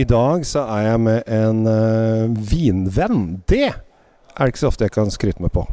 [0.00, 3.42] I dag så er jeg med en uh, vinvenn.
[3.48, 5.66] Det er det ikke så ofte jeg kan skryte meg på.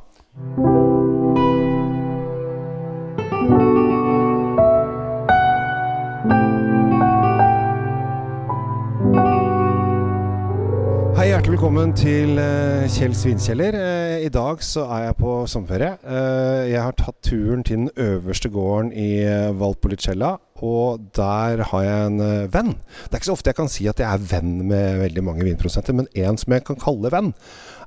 [11.68, 13.76] Velkommen til uh, Kjell Svinkjeller.
[13.76, 15.98] Uh, I dag så er jeg på sommerferie.
[16.00, 19.26] Uh, jeg har tatt turen til den øverste gården i
[19.60, 20.30] Valpolicella,
[20.64, 22.24] og der har jeg en
[22.54, 22.72] venn.
[22.78, 25.44] Det er ikke så ofte jeg kan si at jeg er venn med veldig mange
[25.50, 27.34] vinprodusenter, men en som jeg kan kalle venn,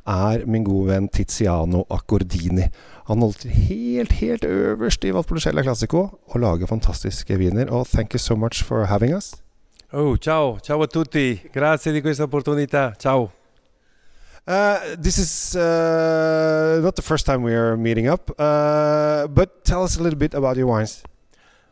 [0.04, 2.68] er min gode venn Tiziano Accordini.
[3.08, 7.72] Han holdt helt, helt øverst i Valpolicella Classico og lager fantastiske viner.
[7.72, 9.38] Og thank you so much for having us.
[9.90, 12.90] Oh, ciao, ciao a tutti, grazie di questa opportunità.
[13.00, 13.39] Ciao.
[14.50, 19.84] Uh, this is uh, not the first time we are meeting up, uh, but tell
[19.84, 21.04] us a little bit about your wines.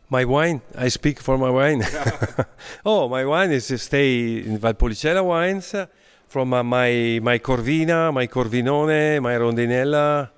[0.08, 1.82] My wine, I speak for my wine.
[2.86, 5.74] oh, my wine is stay in Valpolicella wines
[6.28, 10.30] from uh, my my Corvina, my Corvinone, my Rondinella,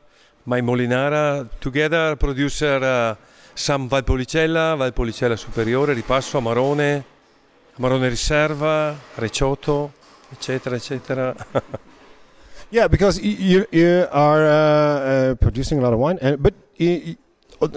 [0.47, 1.47] my Molinara.
[1.61, 3.17] Together, producer uh,
[3.55, 7.05] some Valpolicella, Valpolicella Superiore, Ripasso, Amarone.
[7.77, 9.93] Marone Riserva, Recioto,
[10.31, 11.37] eccetera, eccetera.
[12.71, 17.17] yeah, because you, you are uh, uh, producing a lot of wine, and, but you,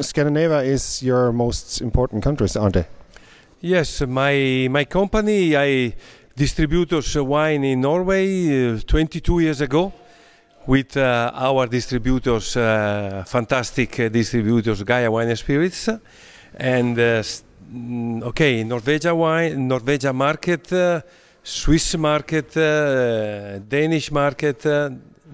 [0.02, 2.86] Scandinavia is your most important countries, aren't they?
[3.60, 5.96] Yes, my my company I
[6.36, 9.94] distributed wine in Norway uh, 22 years ago
[10.68, 15.90] with uh, our distributors, uh, fantastic distributors, Gaia Wine Spirits,
[16.56, 16.98] and
[17.74, 21.02] Mm, okay, Norwegia wine, Norwegia market, uh,
[21.44, 24.90] Swiss market, uh, Danish market, uh,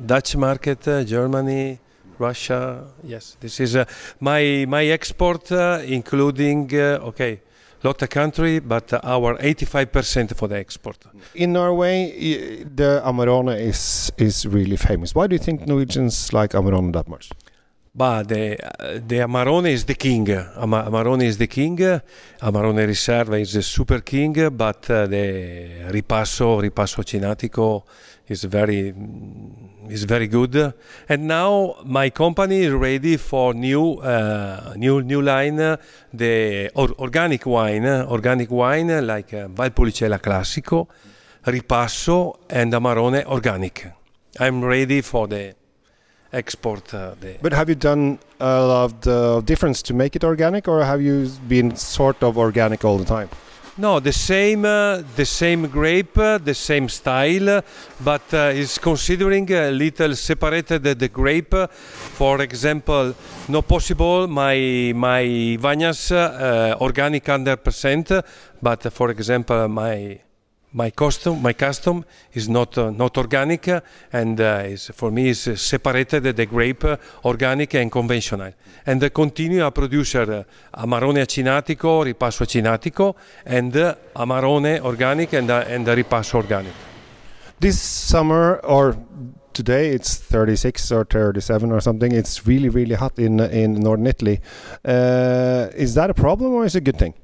[0.05, 1.79] Dutch market, uh, Germany,
[2.17, 2.87] Russia.
[3.03, 3.85] Yes, this is uh,
[4.19, 7.41] my my export, uh, including okay,
[7.83, 10.97] lot of country, but our 85% for the export.
[11.35, 15.13] In Norway, the Amarone is is really famous.
[15.13, 17.29] Why do you think Norwegians like Amarone that much?
[17.93, 18.55] But the,
[19.07, 20.29] the Amarone is the king.
[20.29, 21.77] Ama, Amarone is the king.
[21.77, 27.83] Amarone Riserva is the super king, but uh, the Ripasso, Ripasso Cinatico
[28.27, 28.93] is very
[29.89, 30.73] is very good.
[31.09, 35.77] And now my company is ready for new uh, new new line,
[36.13, 40.87] the or, organic wine, organic wine like uh, Valpolicella Classico,
[41.43, 43.91] Ripasso, and Amarone Organic.
[44.39, 45.55] I'm ready for the
[46.31, 50.23] export uh, the but have you done a lot of the difference to make it
[50.23, 53.29] organic or have you been sort of organic all the time?
[53.77, 57.63] No the same uh, the same grape uh, the same style
[58.03, 61.55] but uh, is considering a little separated the, grape.
[62.17, 63.15] For example
[63.47, 65.23] no possible my my
[65.59, 68.23] vanyas uh, organic 100%
[68.61, 70.19] but for example my
[70.73, 73.81] my custom my custom is not uh, not organic uh,
[74.13, 78.53] and uh, is for me is separated the grape uh, organic and conventional.
[78.85, 83.15] And uh, continue a producer uh, amarone acinatico ripasso acinatico
[83.45, 86.73] and uh, amarone organic and uh, and ripasso organic.
[87.59, 88.95] This summer or
[89.53, 94.39] today it's 36 or 37 or something it's really really hot in in northern italy.
[94.85, 97.15] Is that a problem or is it a good thing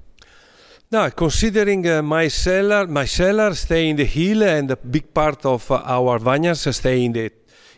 [0.96, 5.46] no, considering uh, my cellar, my cellar stay in the hill, and a big part
[5.46, 7.32] of uh, our vineyards stay in the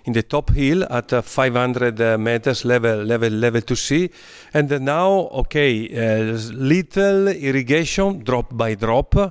[0.03, 4.09] in the top hill at uh, 500 uh, meters level level level to sea,
[4.53, 9.29] and now okay, uh, little irrigation drop by drop, yeah.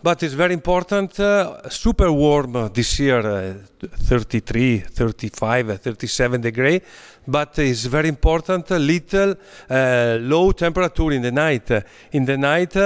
[0.00, 1.18] but it's very important.
[1.18, 6.80] Uh, super warm this year, 33, 35, 37 degree,
[7.26, 8.70] but it's very important.
[8.70, 9.34] little
[9.68, 11.68] low temperature in the night.
[12.12, 12.76] in the night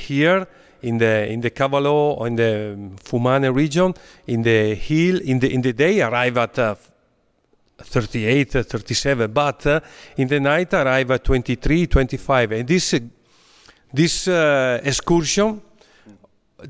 [0.00, 0.46] here
[0.82, 3.94] in the in the Cavalo or in the Fumane region
[4.26, 6.74] in the hill in the in the day arrive at uh,
[7.78, 9.80] 38 uh, 37 but uh,
[10.16, 12.94] in the night arrive at 23 25 and this
[13.92, 15.60] this uh, excursion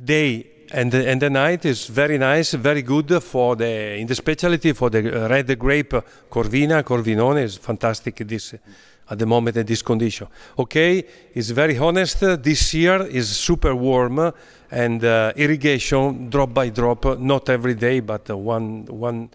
[0.04, 4.15] day and the, and the night is very nice very good for the in the
[4.15, 5.94] specialty for the red grape
[6.30, 8.54] Corvina Corvinone is fantastic this
[9.10, 10.28] at the moment in this condition.
[10.59, 11.04] Okay,
[11.34, 12.21] it's very honest.
[12.42, 14.33] This year is super warm
[14.71, 19.28] and uh, irrigation drop by drop, not every day, but uh, one, one,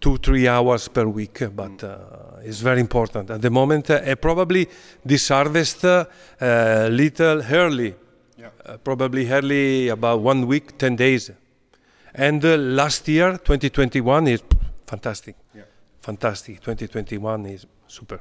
[0.00, 1.42] two, three hours per week.
[1.54, 1.96] But uh,
[2.44, 3.90] it's very important at the moment.
[3.90, 4.68] Uh, probably
[5.04, 6.04] this harvest uh,
[6.40, 7.94] little early,
[8.38, 8.50] yeah.
[8.64, 11.30] Uh, probably early about one week, ten days.
[12.14, 12.42] And
[12.76, 14.42] last year, 2021 is
[14.86, 15.36] fantastic.
[15.54, 15.62] Yeah.
[16.00, 16.60] Fantastic.
[16.60, 18.20] 2021 is super.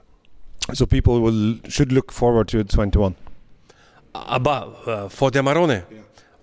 [0.74, 3.16] So people will should look forward to 21.
[4.14, 5.84] About uh, for the Amarone.
[5.92, 5.98] Yeah.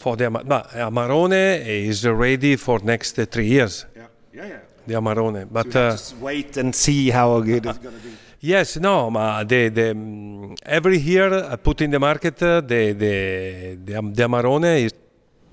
[0.05, 1.43] for the but Amarone
[1.89, 3.87] is ready for next uh, three years.
[3.97, 4.59] Yeah, yeah, yeah.
[4.87, 8.11] The Amarone, but uh, just wait and see how good it's gonna be.
[8.41, 9.11] yes, no,
[9.49, 13.15] the, the mm, every year uh, put in the market uh, the the
[13.87, 14.93] the, the Amarone is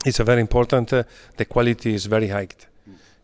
[0.05, 0.91] is a very important.
[0.91, 1.03] Uh,
[1.37, 2.49] the quality is very high,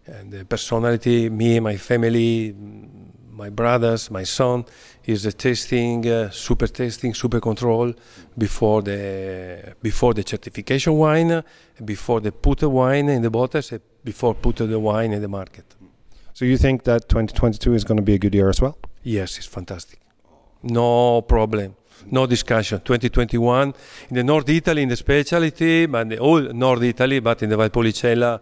[0.06, 2.97] and the personality, me, my family, mm,
[3.38, 4.66] my brothers, my son,
[5.06, 7.94] is tasting uh, super tasting, super control
[8.38, 11.44] before the before the certification wine,
[11.86, 13.72] before they put the wine in the bottles,
[14.04, 15.76] before put the wine in the market.
[16.34, 18.78] So you think that 2022 is going to be a good year as well?
[19.04, 20.00] Yes, it's fantastic.
[20.64, 21.76] No problem.
[22.12, 22.80] No discussion.
[22.80, 23.74] 2021
[24.10, 27.56] in the North Italy, in the specialty, but the all North Italy, but in the
[27.56, 28.40] Valpolicella,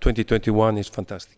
[0.00, 1.37] 2021 is fantastic.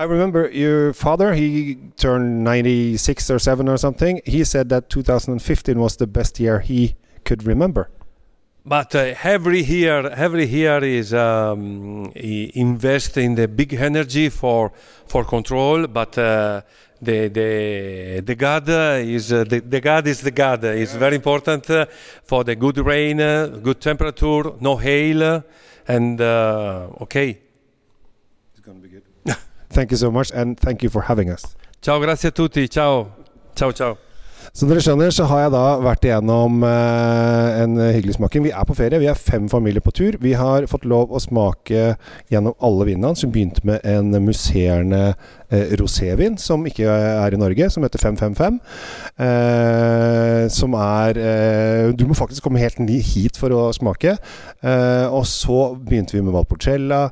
[0.00, 4.22] I remember your father, he turned 96 or 7 or something.
[4.24, 7.90] He said that 2015 was the best year he could remember.
[8.64, 14.72] But uh, every year, every year is um, invest in the big energy for
[15.06, 15.86] for control.
[15.86, 16.62] But uh,
[17.02, 20.64] the the the God is uh, the, the God is the God.
[20.64, 21.84] It's very important uh,
[22.24, 25.44] for the good rain, uh, good temperature, no hail,
[25.86, 27.49] and uh, okay.
[29.70, 31.56] Thank you so much, and thank you for having us.
[31.82, 32.68] Ciao, grazie a tutti.
[32.68, 33.06] Ciao,
[33.54, 33.96] ciao, ciao.
[34.50, 38.48] Som dere skjønner, så har jeg da vært igjennom eh, en hyggelig smaking.
[38.48, 40.16] Vi er på ferie, vi er fem familier på tur.
[40.18, 41.92] Vi har fått lov å smake
[42.32, 45.12] gjennom alle vinene, som begynte med en musserende
[45.54, 48.58] eh, rosévin, som ikke er i Norge, som heter 555.
[49.22, 54.16] Eh, som er eh, Du må faktisk komme helt ny hit for å smake.
[54.64, 57.04] Eh, og så begynte vi med Valpolicella.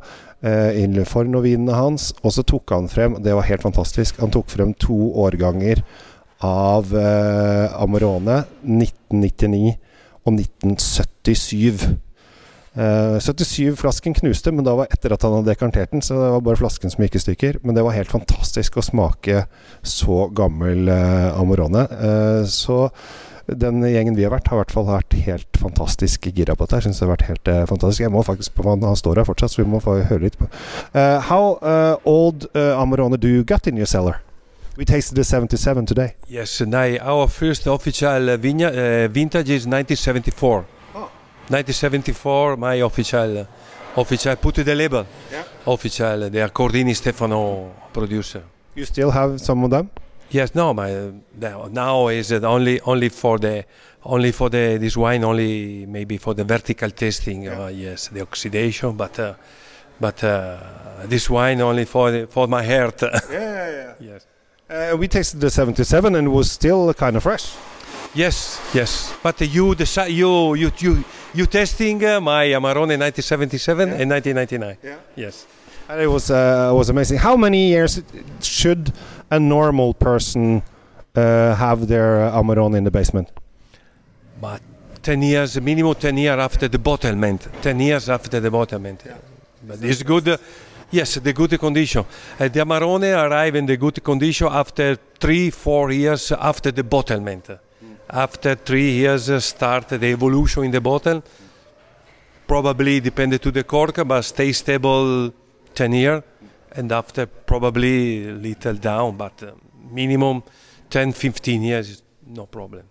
[0.44, 2.12] Uh, Il Forno-vinene hans.
[2.22, 4.20] Og så tok han frem Det var helt fantastisk.
[4.22, 5.82] Han tok frem to årganger
[6.44, 8.44] av eh, Amorone.
[8.62, 9.74] 1999
[10.28, 11.98] og 1977.
[12.78, 16.44] Eh, 77-flasken knuste, men da var etter at han hadde dekantert den, så det var
[16.46, 17.60] bare flasken som gikk i stykker.
[17.64, 19.46] Men det var helt fantastisk å smake
[19.82, 21.88] så gammel eh, Amorone.
[21.98, 22.84] Eh, så
[23.56, 26.76] den gjengen vi har vært, har i hvert fall vært helt fantastisk gira på dette.
[26.76, 28.04] Jeg synes det har vært helt uh, fantastisk.
[28.04, 30.48] Jeg må faktisk på Han står her fortsatt, så vi må få høre litt på
[30.48, 34.20] uh, How eh, old Amarone do you got in your cellar?
[34.76, 36.14] We tasted the 77 today.
[36.28, 40.64] Yes, now our first official uh, vintage is 1974.
[40.94, 41.10] Oh.
[41.48, 43.46] 1974, my official,
[43.96, 45.06] official put the label.
[45.32, 45.44] Yeah.
[45.66, 48.42] Official, the Accordini Stefano producer.
[48.76, 49.90] You still have some of them?
[50.30, 51.12] Yes, no, my
[51.70, 53.64] now, is it only only for the
[54.04, 57.44] only for the this wine only maybe for the vertical tasting.
[57.44, 57.64] Yeah.
[57.64, 59.34] Uh, yes, the oxidation, but uh,
[60.00, 60.58] but uh,
[61.06, 63.02] this wine only for the, for my heart.
[63.30, 63.94] Yeah, yeah, yeah.
[64.00, 64.26] yes.
[64.70, 67.54] Uh, we tasted the 77 and it was still kind of fresh.
[68.14, 69.14] Yes, yes.
[69.22, 71.04] But you decide you you you
[71.34, 73.94] you testing uh, my Amarone 1977 Yeah.
[74.00, 74.76] and 1999.
[74.82, 74.96] Yeah.
[75.16, 75.46] Yes.
[75.88, 77.18] And it was uh, was amazing.
[77.18, 78.02] How many years
[78.42, 78.92] should
[79.30, 80.62] a normal person
[81.14, 83.30] uh, have their uh, Amarone in the basement?
[84.38, 84.60] But
[85.02, 87.48] 10 years, minimum 10 years after the bottlement.
[87.62, 89.02] 10 years after the bottlement.
[89.66, 90.28] But it's good.
[90.28, 90.36] uh,
[90.90, 92.04] yes, the good condition.
[92.38, 97.48] Uh, the Amarone arrive in the good condition after three, four years after the bottlement.
[98.10, 101.22] After three years, uh, start the evolution in the bottle.
[102.46, 105.32] Probably depended to the cork, but stay stable
[105.78, 106.22] 10 years.
[106.72, 109.52] And after probably little down, but uh,
[109.90, 110.42] minimum
[110.90, 112.82] 10, 15 years, is no problem.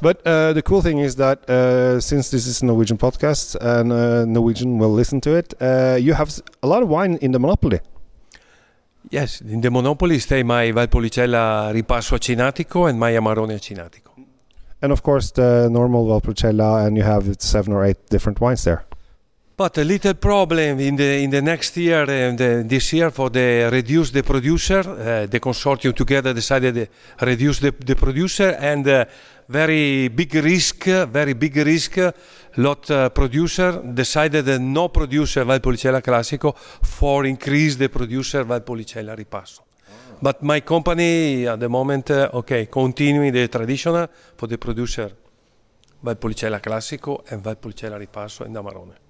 [0.00, 3.92] But uh, the cool thing is that uh, since this is a Norwegian podcast and
[3.92, 6.30] uh, Norwegian will listen to it, uh, you have
[6.62, 7.80] a lot of wine in the monopoly.
[9.10, 14.12] Yes, in the monopoly stay my Valpolicella Ripasso Acinatico and my Amarone Acinatico.
[14.80, 18.84] And of course, the normal Valpolicella, and you have seven or eight different wines there.
[19.56, 23.68] But a little problem in the in the next year and this year for the
[23.70, 29.04] reduce the producer, uh, the consortium together decided to reduce the, the producer and uh,
[29.48, 31.98] very big risk, very big risk.
[32.56, 39.62] lot uh, producer decided uh, no producer Valpolicella Classico for increase the producer Valpolicella Ripasso.
[40.20, 45.12] But my company at the moment, uh, okay, continuing the traditional for the producer
[46.02, 49.03] Valpolicella Classico and Valpolicella Ripasso and Amarone.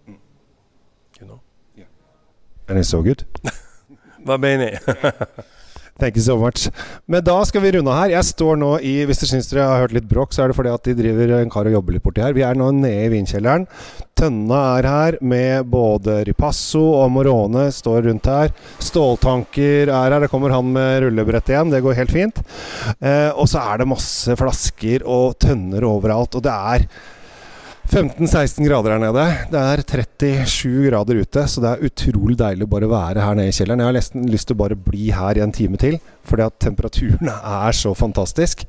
[1.21, 1.41] You know.
[2.69, 3.25] And it's so good.
[4.27, 4.79] Va bene.
[5.97, 6.71] Thank you so much.
[7.07, 8.11] Men da skal vi runde her.
[8.17, 10.57] Jeg står nå i Hvis dere syns dere har hørt litt bråk, så er det
[10.59, 12.35] fordi at de driver en kar og jobber litt borti her.
[12.35, 13.69] Vi er nå nede i vinkjelleren.
[14.19, 18.51] Tønna er her med både Ripasso og Morone står rundt her.
[18.83, 20.19] Ståltanker er her.
[20.25, 21.71] Det kommer han med rullebrett igjen.
[21.71, 22.43] Det går helt fint.
[22.99, 26.35] Eh, og så er det masse flasker og tønner overalt.
[26.35, 26.89] Og det er
[27.93, 29.25] 15-16 grader her nede.
[29.53, 33.53] Det er 37 grader ute, så det er utrolig deilig å bare være her nede
[33.53, 33.83] i kjelleren.
[33.83, 36.61] Jeg har nesten lyst til å bare bli her i en time til, fordi at
[36.63, 38.67] temperaturen er så fantastisk.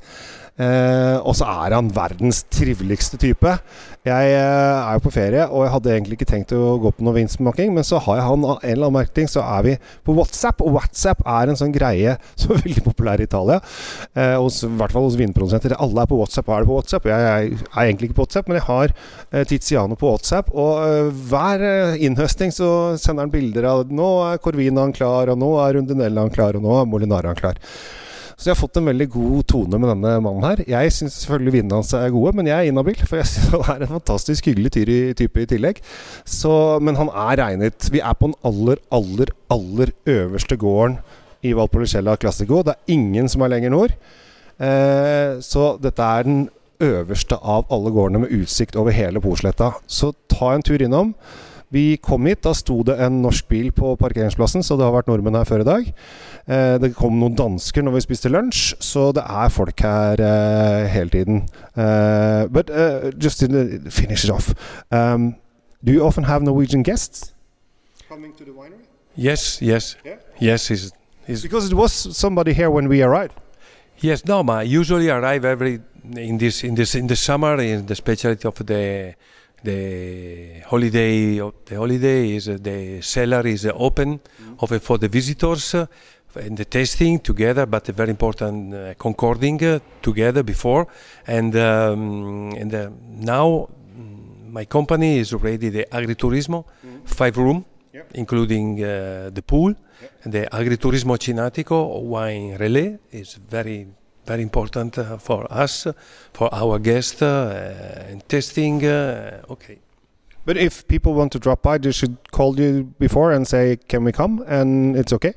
[0.56, 3.50] Eh, og så er han verdens triveligste type.
[4.06, 7.04] Jeg eh, er jo på ferie, og jeg hadde egentlig ikke tenkt å gå på
[7.04, 9.74] noe vinsmaking, men så har jeg han en eller annen merking, så er vi
[10.06, 10.62] på WhatsApp.
[10.64, 13.60] Og WhatsApp er en sånn greie som er veldig populær i Italia.
[14.16, 15.76] Eh, hos, I hvert fall hos vinprodusenter.
[15.76, 16.48] Alle er på WhatsApp.
[16.48, 17.10] Og er det på WhatsApp?
[17.12, 20.50] Jeg, jeg, er egentlig ikke på WhatsApp, men jeg har eh, Tiziano på WhatsApp.
[20.56, 22.70] Og eh, hver eh, innhøsting så
[23.02, 26.80] sender han bilder av Nå er Corvinaen klar, og nå er Rundinellaen klar, og nå
[26.80, 27.45] er Molinaraen klar.
[28.36, 30.60] Så jeg har fått en veldig god tone med denne mannen her.
[30.68, 32.98] Jeg syns selvfølgelig vinene hans er gode, men jeg er inhabil.
[33.08, 34.74] For jeg syns han er en fantastisk hyggelig
[35.16, 35.80] type i tillegg.
[36.28, 36.52] Så,
[36.84, 40.98] men han er regnet Vi er på den aller, aller, aller øverste gården
[41.46, 42.60] i Valpolicella Classico.
[42.66, 43.96] Det er ingen som er lenger nord.
[44.60, 46.46] Eh, så dette er den
[46.84, 49.72] øverste av alle gårdene med utsikt over hele Posletta.
[49.88, 51.14] Så ta en tur innom.
[51.74, 55.08] Vi kom hit, da sto det en norsk bil på parkeringsplassen, så det har vært
[55.10, 55.88] nordmenn her før i dag.
[56.46, 60.86] Eh, det kom noen dansker når vi spiste lunsj, så det er folk her eh,
[60.94, 61.40] hele tiden.
[61.74, 63.48] Uh, but uh, just to
[63.90, 64.52] finish it off,
[64.92, 65.34] um,
[65.82, 67.32] do you often have Norwegian guests
[68.08, 68.86] coming to the winery?
[69.16, 70.16] Yes, yes, Yeah?
[70.40, 70.70] yes.
[70.70, 70.92] Is
[71.26, 73.34] is Because it was somebody here when we arrived.
[73.98, 74.24] yes.
[74.24, 75.80] No, I usually arrive every
[76.16, 79.14] in this in this in the summer in the specialty of the
[79.70, 81.38] the holiday.
[81.68, 84.20] The holiday is uh, the cellar is open
[84.72, 85.74] it for the visitors.
[85.74, 85.86] Uh,
[86.38, 90.86] and the tasting together, but a very important uh, concording uh, together before,
[91.26, 92.90] and um, and uh,
[93.32, 93.46] now
[93.98, 96.64] mm, my company is already the agriturismo,
[97.04, 97.64] five room,
[97.96, 98.10] Yep.
[98.14, 99.72] including uh, the pool,
[100.24, 103.86] and the agriturismo acinatico wine relay is very
[104.26, 105.86] very important uh, for us,
[106.32, 108.84] for our guests, uh, and testing.
[108.84, 109.78] Uh, okay.
[110.44, 114.04] But if people want to drop by, they should call you before and say, "Can
[114.04, 115.32] we come?" And it's okay.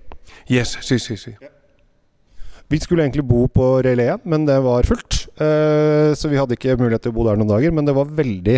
[0.47, 1.35] Yes, si, si, si.
[2.69, 5.18] Vi skulle egentlig bo på Reléen, men det var fullt.
[5.39, 7.75] Eh, så vi hadde ikke mulighet til å bo der noen dager.
[7.75, 8.57] Men det var veldig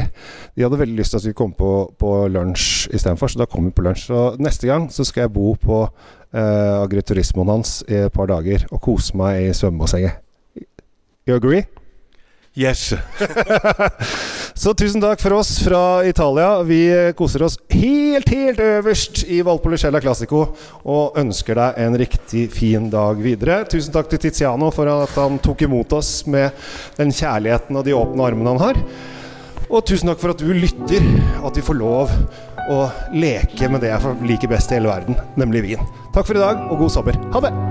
[0.56, 3.50] de hadde veldig lyst til at vi skulle komme på, på lunsj istedenfor, så da
[3.50, 4.08] kom vi på lunsj.
[4.10, 8.66] Så neste gang så skal jeg bo på uh, agriturismoen hans i et par dager
[8.72, 10.20] og kose meg i svømmebassenget.
[11.30, 11.68] You agree?
[12.54, 12.94] Yes.
[14.54, 16.60] Så tusen takk for oss fra Italia.
[16.68, 16.82] Vi
[17.18, 20.44] koser oss helt, helt øverst i Valpolicella Classico
[20.84, 23.62] og ønsker deg en riktig fin dag videre.
[23.72, 26.52] Tusen takk til Tiziano for at han tok imot oss med
[27.00, 28.84] den kjærligheten og de åpne armene han har.
[29.72, 31.08] Og tusen takk for at du lytter,
[31.40, 32.12] at vi får lov
[32.72, 32.82] å
[33.16, 35.92] leke med det jeg liker best i hele verden, nemlig vin.
[36.12, 37.24] Takk for i dag, og god sommer.
[37.32, 37.71] Ha det!